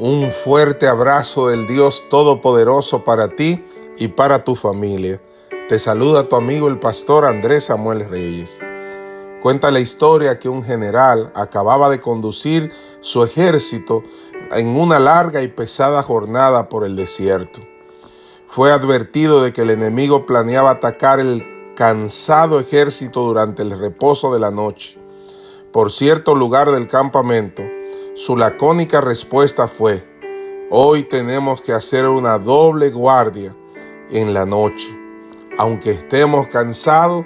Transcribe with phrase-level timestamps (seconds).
[0.00, 3.64] Un fuerte abrazo del Dios Todopoderoso para ti
[3.96, 5.20] y para tu familia.
[5.68, 8.60] Te saluda tu amigo el pastor Andrés Samuel Reyes.
[9.42, 14.04] Cuenta la historia que un general acababa de conducir su ejército
[14.52, 17.58] en una larga y pesada jornada por el desierto.
[18.46, 24.38] Fue advertido de que el enemigo planeaba atacar el cansado ejército durante el reposo de
[24.38, 24.96] la noche.
[25.72, 27.64] Por cierto lugar del campamento,
[28.18, 30.02] su lacónica respuesta fue,
[30.70, 33.54] hoy tenemos que hacer una doble guardia
[34.10, 34.88] en la noche.
[35.56, 37.24] Aunque estemos cansados,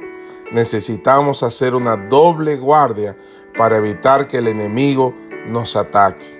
[0.52, 3.16] necesitamos hacer una doble guardia
[3.56, 5.14] para evitar que el enemigo
[5.46, 6.38] nos ataque.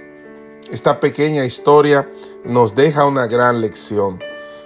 [0.71, 2.07] Esta pequeña historia
[2.45, 4.21] nos deja una gran lección.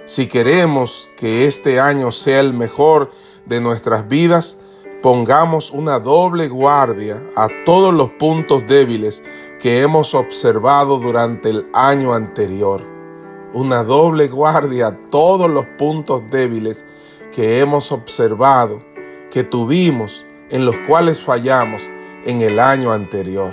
[0.04, 3.12] Si queremos que este año sea el mejor
[3.44, 4.58] de nuestras vidas,
[5.00, 9.22] pongamos una doble guardia a todos los puntos débiles
[9.58, 12.82] que hemos observado durante el año anterior.
[13.52, 16.84] Una doble guardia a todos los puntos débiles
[17.32, 18.82] que hemos observado,
[19.30, 21.82] que tuvimos, en los cuales fallamos
[22.24, 23.52] en el año anterior.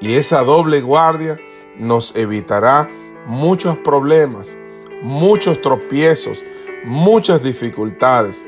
[0.00, 1.38] Y esa doble guardia
[1.78, 2.88] nos evitará
[3.26, 4.56] muchos problemas,
[5.02, 6.42] muchos tropiezos,
[6.84, 8.46] muchas dificultades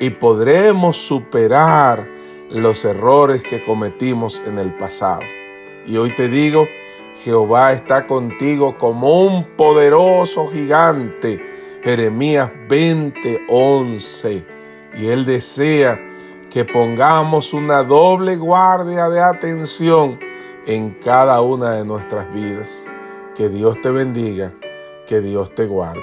[0.00, 2.08] y podremos superar
[2.48, 5.39] los errores que cometimos en el pasado.
[5.86, 6.66] Y hoy te digo,
[7.24, 11.40] Jehová está contigo como un poderoso gigante.
[11.82, 14.44] Jeremías 20:11.
[14.96, 16.00] Y Él desea
[16.50, 20.18] que pongamos una doble guardia de atención
[20.66, 22.86] en cada una de nuestras vidas.
[23.34, 24.52] Que Dios te bendiga,
[25.06, 26.02] que Dios te guarde.